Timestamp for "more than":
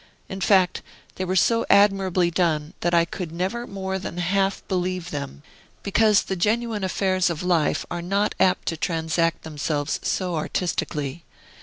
3.67-4.17